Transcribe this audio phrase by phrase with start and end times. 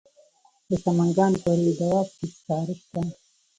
[0.69, 3.01] د سمنګان په روی دو اب کې سکاره شته.